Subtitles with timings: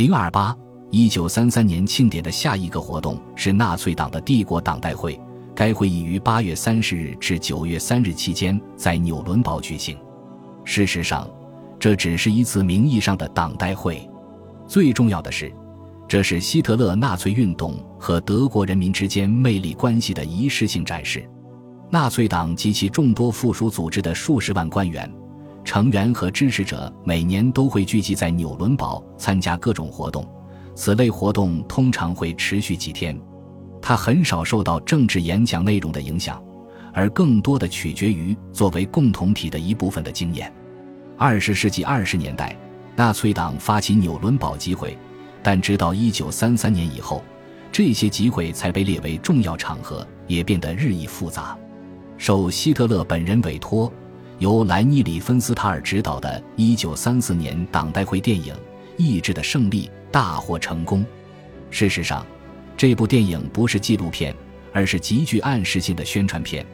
[0.00, 0.56] 零二八，
[0.90, 5.20] 一九三三年庆典的下一个活动是纳粹党的帝国党代会。
[5.54, 9.98] 该会议于八月三十日至九月三日期间在纽伦堡举行。
[10.64, 11.28] 事实上，
[11.78, 14.08] 这只是一次名义上的党代会。
[14.66, 15.52] 最重要的是，
[16.08, 21.28] 这是希特勒纳粹运动和德国人民之间魅力关系的仪式性展示。
[21.90, 25.12] 纳粹党及其众多附属组织的数十万官员。
[25.64, 30.26] 成员和支持者每年都会聚集在纽伦堡参加各种活动，
[30.74, 33.18] 此类活动通常会持续几天。
[33.80, 36.42] 它很少受到政治演讲内容的影响，
[36.92, 40.52] 而更多的取决于作为共同体的一部分的经验。
[41.16, 42.56] 二十世纪二十年代，
[42.96, 44.96] 纳粹党发起纽伦堡集会，
[45.42, 47.22] 但直到一九三三年以后，
[47.70, 51.56] 这些集会才被列为重要场合，也变得日益复杂。
[52.16, 53.90] 受希特勒本人委托。
[54.40, 58.54] 由莱尼·里芬斯塔尔执导的1934年党代会电影
[58.96, 61.04] 《意志的胜利》大获成功。
[61.70, 62.26] 事实上，
[62.74, 64.34] 这部电影不是纪录片，
[64.72, 66.64] 而是极具暗示性的宣传片。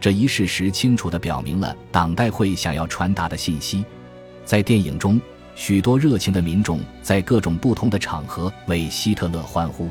[0.00, 3.84] 这一事实清楚地表明了党代会想要传达的信息。
[4.44, 5.20] 在电影中，
[5.56, 9.90] 许多热情的民众在各种不同的场合为希特勒欢呼。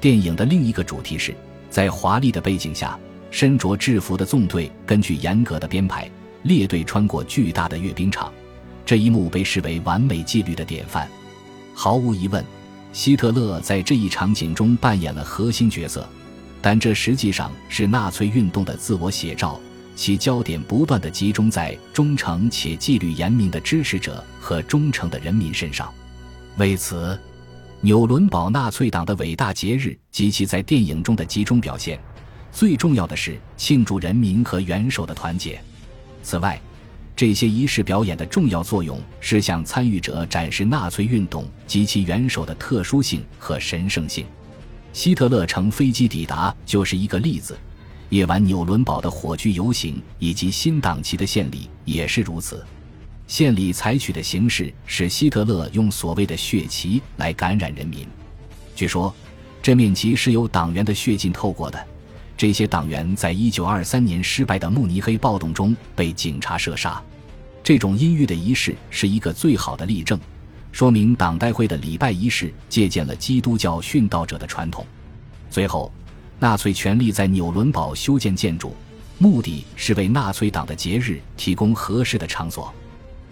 [0.00, 1.32] 电影的另一个主题是，
[1.70, 2.98] 在华丽的背景下，
[3.30, 6.10] 身着制服的纵队根据严格的编排。
[6.44, 8.32] 列队穿过巨大的阅兵场，
[8.86, 11.08] 这一幕被视为完美纪律的典范。
[11.74, 12.44] 毫无疑问，
[12.92, 16.06] 希特勒在这一场景中扮演了核心角色，
[16.60, 19.58] 但这实际上是纳粹运动的自我写照，
[19.96, 25.92] 其焦点不断地集中在忠诚且纪律严明的支持者和忠诚的人民身上。
[26.58, 27.18] 为此，
[27.80, 31.98] 纽伦堡纳粹党的伟大节日及其在电影中的集中表现，
[32.52, 35.58] 最重要的是庆祝人民和元首的团结。
[36.24, 36.60] 此外，
[37.14, 44.24] 这些仪式表演的重要作用是向参与者展示纳粹运动及其元首的特殊性和神圣性。
[44.92, 47.56] 希特勒乘飞机抵达就是一个例子，
[48.08, 52.64] 夜晚纽伦堡的火炬游行以及新党旗的献礼也是如此。
[53.26, 58.06] 献礼采取的形式是希特勒用所谓的血旗来感染人民。
[58.74, 59.14] 据说，
[59.62, 61.86] 这面旗是由党员的血浸透过的。
[62.36, 67.00] 这些党员在一九二三年失败的慕尼黑暴动中被警察射杀。
[67.62, 70.18] 这种阴郁的仪式是一个最好的例证，
[70.72, 74.84] 说明党代会的礼拜仪式借鉴了基督教殉道者的传统。
[75.48, 75.90] 最后，
[76.38, 78.74] 纳粹权力在纽伦堡修建建筑，
[79.18, 82.72] 目的是为纳粹党的节日提供合适的场所。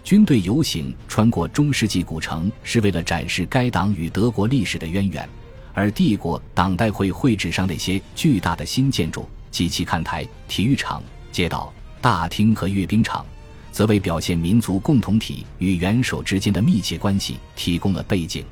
[0.03, 5.29] 军队游行穿过中世纪古城，是为了展示该党与德国历史的渊源。
[5.73, 11.01] 而帝国党代会会址上那些巨大的新建筑，及其看台、体育场、
[11.31, 13.25] 街道、大厅和阅兵场，
[13.71, 18.45] 则为表现民族共同体与元首之间的密切关系提供了背景。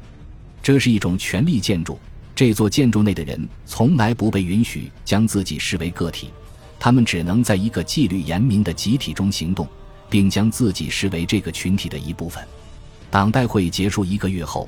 [0.64, 2.00] 这是一种权力建筑，
[2.36, 6.30] 这座建筑内的人从来不被允许将自己视为个体，
[6.80, 9.68] 他们只能在一个纪律严明的集体中行动，
[10.10, 12.44] 并将自己视为这个群体的一部分。
[13.10, 14.68] 党代会结束一个月后。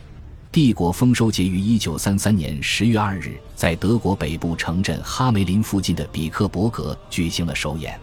[0.53, 7.99] 帝国丰收节于一九三三年十月二日，在德国北部城镇哈梅林附近的比克伯格举行了首演。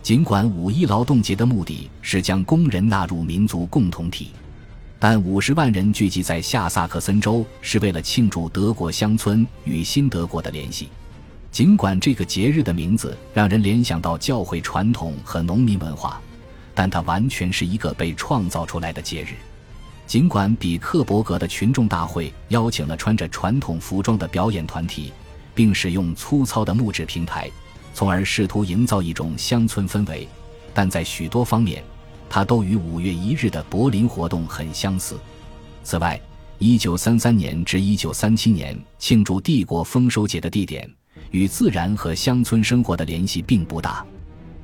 [0.00, 4.30] 尽管五一劳动节的目的是将工人纳入民族共同体，
[5.00, 10.90] 但五十万人聚集在下萨克森州是为了庆祝德国乡村与新德国的联系。
[11.50, 16.22] 尽管这个节日的名字让人联想到教会传统和农民文化，
[16.72, 19.34] 但它完全是一个被创造出来的节日。
[20.10, 25.12] 尽管比克伯格的群众大会邀请了穿着传统服装的表演团体，
[25.54, 27.48] 并使用粗糙的木质平台，
[27.94, 30.26] 从而试图营造一种乡村氛围，
[30.74, 31.84] 但在许多方面，
[32.28, 35.16] 它都与五月一日的柏林活动很相似。
[35.84, 36.20] 此外
[36.58, 40.92] ，1933年至1937年庆祝帝国丰收节的地点
[41.30, 44.04] 与自然和乡村生活的联系并不大。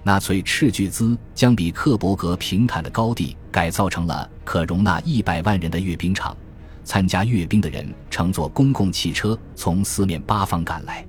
[0.06, 6.37] 纳粹斥巨资将比克伯格平坦的高地改造成了可容纳一百万人的阅兵场，
[6.84, 11.05] 参加阅兵的人乘坐公共汽车从四面八方赶来。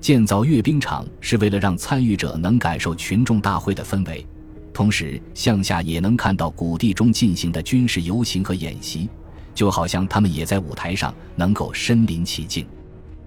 [0.00, 4.26] 建造阅兵场是为了让参与者能感受群众大会的氛围，
[4.72, 9.08] 同时向下也能看到谷地中进行的军事游行和演习，
[9.54, 12.66] 就好像他们也在舞台上，能够身临其境。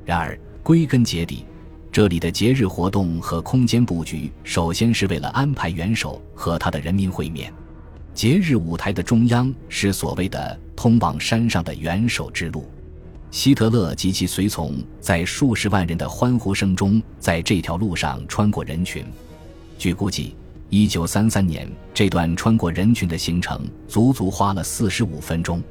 [0.04, 1.46] 然而，归根结底。
[1.96, 7.54] 这里的节日活动和空间布局，首先是为了安排元首和他的人民会面。
[8.14, 12.70] 节日舞台的中央是所谓的通往山上的元首之路。
[13.32, 19.06] 希特勒及其随从在数十万人的欢呼声中，在这条路上穿过人群。
[19.78, 20.36] 据估计，
[20.70, 25.64] 一九三三年这段穿过人群的行程足足花了四十五分钟。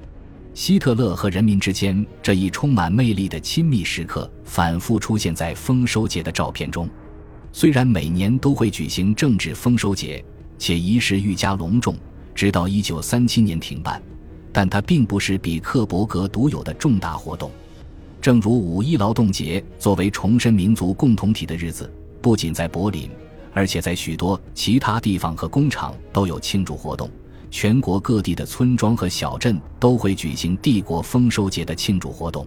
[0.54, 6.88] 希特勒和人民之间这一充满魅力的亲密时刻，反复出现在丰收节的照片中。
[7.52, 10.24] 虽然每年都会举行政治丰收节，
[10.56, 11.96] 且仪式愈加隆重，
[12.36, 14.00] 直到1937年停办，
[14.52, 17.50] 但它并不是比克伯格独有的重大活动。
[18.22, 21.92] 正如五一劳动节作为重申民族共同体的日子，
[22.22, 23.10] 不仅在柏林，
[23.52, 27.10] 而且在许多其他地方和工厂都有庆祝活动。
[27.56, 32.44] 全国各地的村庄和小镇都会举行帝国丰收节的庆祝活动，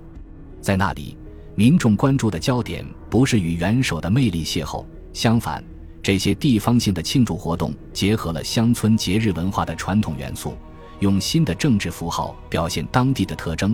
[0.59, 1.17] 在那里，
[1.55, 5.63] 民众关注的焦点不是与元首的魅力邂逅，相反，
[6.03, 10.57] 这些地方性的庆祝活动结合了乡村节日文化的传统元素，
[10.99, 13.73] 用新的政治符号表现当地的特征，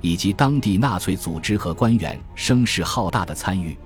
[0.00, 3.76] 以及当地纳粹组织和官员声势浩大的参与。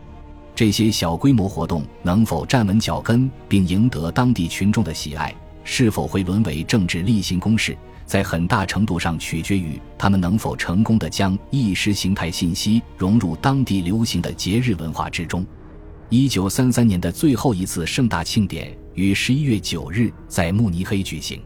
[0.55, 5.31] 这些小规模活动能否站稳脚跟并赢得当地群众的喜爱？
[5.69, 7.77] 是否会沦为政治例行公事，
[8.07, 15.45] 在很大程度上取决于他们能否成功地将意识形态信息融入当地流行的节日文化之中。
[16.09, 21.43] 一九三三年的最后一次盛大庆典于十一月九日在慕尼黑举行。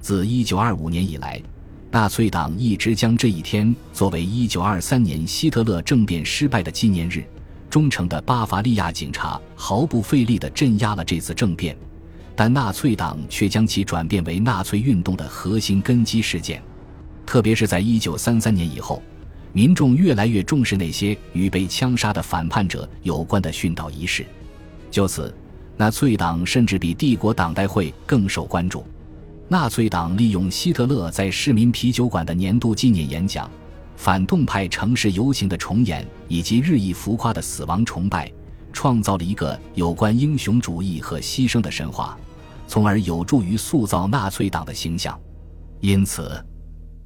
[0.00, 1.42] 自一九二五年以来，
[1.90, 7.24] 纳粹党一直将这一天作为一九二三年希特勒政变失败的纪念日。
[7.68, 11.76] 忠诚的巴伐利亚警察毫不费力地镇压了这次政变。
[12.38, 16.62] 但纳粹党却将其转变为纳粹运动的核心根基事件，
[17.26, 19.02] 特别是在一九三三年以后，
[19.52, 24.24] 民众越来越重视那些与被枪杀的反叛者有关的殉道仪式。
[24.88, 25.34] 就此，
[25.76, 28.86] 纳粹党甚至比帝国党代会更受关注。
[29.48, 33.50] 纳粹党利用希特勒在市民啤酒馆的年度纪念演讲、
[33.96, 38.32] 反动派城市游行的重演以及日益浮夸的死亡崇拜，
[38.72, 42.16] 创造了一个有关英雄主义和牺牲的神话。
[42.68, 45.18] 从而有助于塑造纳粹党的形象。
[45.80, 46.44] 因此，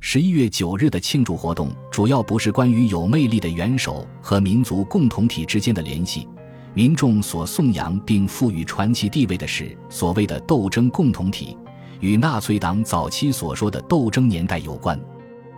[0.01, 6.29] 十一月九日的庆祝活动主要不是关于有魅力的元首和民族共同体之间的联系。
[6.75, 11.57] 民众所颂扬并赋予传奇地位的是所谓的斗争共同体，
[12.01, 14.99] 与纳粹党早期所说的斗争年代有关。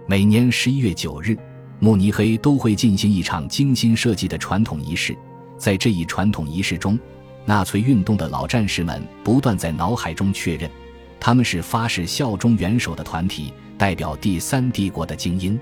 [0.06, 1.38] 每年十一月九日，
[1.78, 5.16] 慕尼黑都会进行一场精心设计的传统仪式，
[5.56, 6.98] 在这一传统仪式中。
[7.46, 10.70] 纳粹运动的老战士们不断在脑海中确认，
[11.20, 15.58] 他们是发誓效忠元首的团体，代表第三帝国的精英。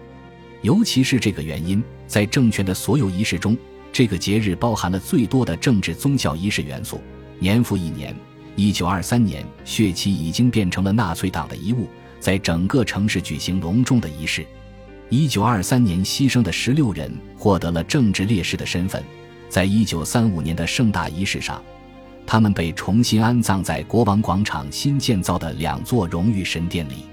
[0.61, 3.57] 尤其是这个原因，在政权的所有仪式中，
[3.93, 7.01] 这个节日包含了最多的政治宗教仪式元素。
[7.41, 8.15] 年复一年，
[8.55, 11.89] 一九二三年，血旗已经变成了纳粹党的遗物，
[12.21, 14.47] 在整个城市举行隆重的仪式。
[15.09, 19.03] 一九二三年牺牲的十六人获得了政治烈士的身份，
[19.53, 21.63] 在一九三五年的盛大仪式上。
[22.27, 27.05] 他们被重新安葬在国王广场新建造的两座荣誉神殿里，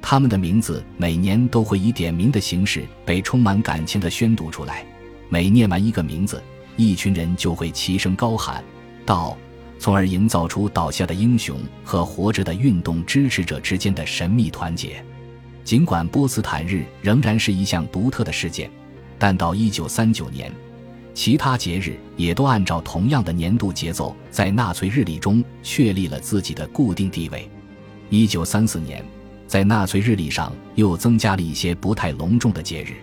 [0.00, 4.82] 他们的名字每年都会以点名的形式被充满感情的宣读出来。
[5.28, 6.42] 每念完一个名字，
[6.74, 8.64] 一群人就会齐声高喊
[9.04, 9.36] “道”，
[9.78, 15.04] 从而营造出倒下的英雄和活着的运动支持者之间的神秘团结。
[15.64, 18.70] 尽管波茨坦日仍然是一项独特的事件，
[19.18, 20.50] 但到1939年。
[21.14, 27.48] 其他节日也都按照同样的年度节奏，在纳粹日历中确立了自己的固定地位。
[28.10, 29.02] 一九三四年，
[29.46, 32.94] 在纳粹日历上又增加了一些不太隆重的节日，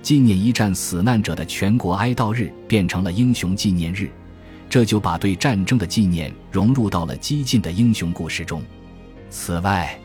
[0.00, 4.10] 纪念一战死难者的全国哀悼日变成了英雄纪念日，
[4.70, 8.62] 这就把对战争的纪念融入到了激进的英雄故事中。
[9.28, 9.98] 此外，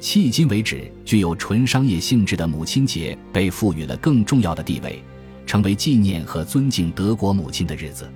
[0.00, 5.02] 迄今为止具有纯商业性质的母亲节被赋予了更重要的地位。
[5.46, 8.10] 成为纪念和尊敬德国母亲的日子。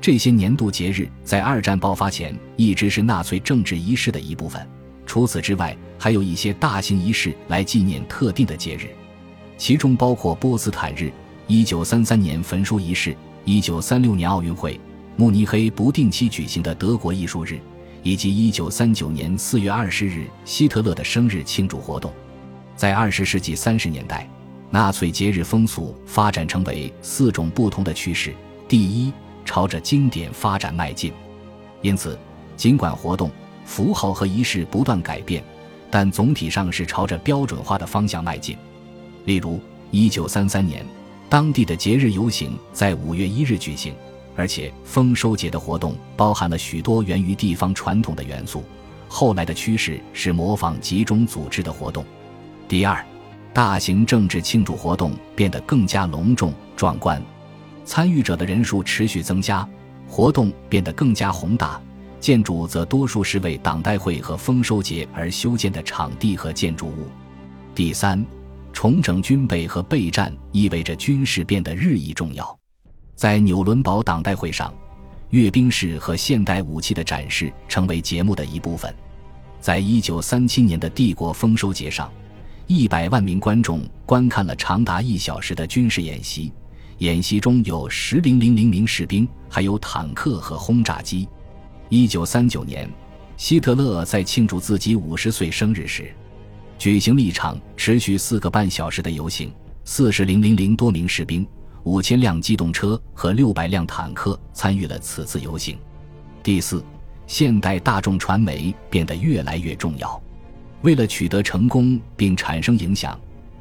[0.00, 4.60] 这些年度节日在二战爆发前一直是纳粹政治仪式的一部分。
[5.06, 8.88] 除此之外，还有一些大型仪式来纪念特定的节日，
[9.56, 11.10] 其中包括波茨坦日、
[11.48, 13.16] 1933年焚书仪式、
[13.46, 14.78] 1936年奥运会、
[15.16, 17.58] 慕尼黑不定期举行的德国艺术日，
[18.02, 22.12] 以及1939年4月20日希特勒的生日庆祝活动。
[22.76, 24.28] 在20世纪30年代。
[24.74, 28.34] 纳粹节日风俗发展成为四种不同的趋势：
[28.66, 29.12] 第一，
[29.44, 31.12] 朝着经典发展迈进。
[31.80, 32.18] 因此，
[32.56, 33.30] 尽管活动、
[33.64, 35.44] 符号和仪式不断改变，
[35.92, 38.56] 但总体上是朝着标准化的方向迈进。
[39.26, 39.60] 例如
[39.92, 40.84] ，1933年，
[41.28, 43.94] 当地的节日游行在5月1日举行，
[44.34, 48.64] 而且丰收节的活动包含了许多源于地方传统的元素。
[49.06, 52.04] 后来的趋势是模仿集中组织的活动。
[52.66, 53.06] 第二。
[53.54, 57.22] 大型政治庆祝活动变得更加隆重壮观，
[57.84, 59.66] 参与者的人数持续增加，
[60.08, 61.80] 活动变得更加宏大，
[62.18, 67.06] 建筑则多数是为党代会和丰收节而修建的场地和建筑物。
[67.76, 68.26] 第三，
[68.72, 72.58] 重整军备和备战意味着军事变得日益重要。
[73.14, 74.74] 在纽伦堡党代会上，
[75.30, 78.92] 阅兵式和现代武器的展示成为节目的一部分。
[79.60, 82.10] 在一九三七年的帝国丰收节上，
[82.66, 86.52] 一百万名观众观看了长达一小时的军事演习。
[86.98, 91.28] 演习中有十零零零名士兵，还有坦克和轰炸机。
[91.88, 92.88] 一九三九年，
[93.36, 96.10] 希特勒在庆祝自己五十岁生日时。
[96.78, 99.52] 举行了一场持续四个半小时的游行，
[99.84, 101.46] 四十零零零多名士兵、
[101.82, 105.76] 五千辆机动车和六百辆坦克参与了此次游行。
[106.42, 106.82] 第四，
[107.26, 110.20] 现代大众传媒变得越来越重要。
[110.84, 113.18] 为了取得成功并产生影响，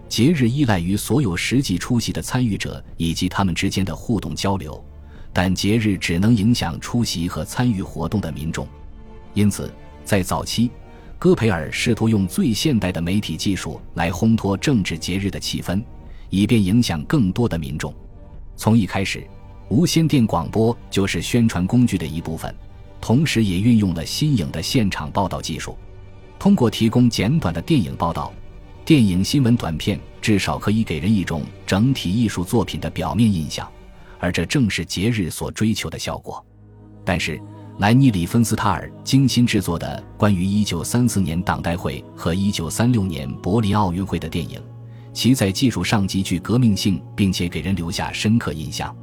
[0.10, 4.84] 节日依赖于所有实际出席的参与者以及他们之间的互动交流，
[5.32, 8.68] 但节日只能影响出席和参与活动的民众。
[9.34, 10.70] 因此，在早期。
[11.18, 15.82] 戈培尔试图用最现代的媒体技术来烘托政治节日的气氛，
[16.30, 17.94] 以便影响更多的民众。
[18.58, 19.26] 从一开始，
[19.70, 22.54] 无线电广播就是宣传工具的一部分，
[23.00, 25.78] 同时也运用了新颖的现场报道技术。
[26.44, 28.30] 通过提供简短的电影报道，
[28.84, 33.66] 电影新闻短片至少可以给人一种整体艺术作品的表面印象，
[34.20, 36.46] 而这正是节日所追求的效果。
[37.06, 37.40] 但是，
[37.78, 44.62] 莱尼里芬斯塔尔精心制作的关于1934年党代会和1936年柏林奥运会的电影，
[45.14, 48.94] 其在技术上极具革命性，并且给人留下深刻印象。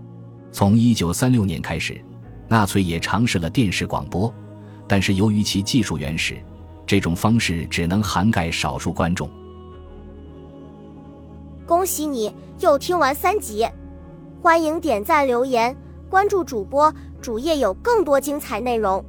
[0.52, 2.04] 从1936年开始，
[2.48, 4.30] 纳粹也尝试了电视广播，
[4.86, 6.38] 但是由于其技术原始，
[6.90, 9.30] 这种方式只能涵盖少数观众。
[11.64, 13.64] 恭喜你又听完三集，
[14.42, 15.76] 欢迎点赞、留言、
[16.08, 16.92] 关注主播。
[17.22, 19.04] 主页有更多精彩内容。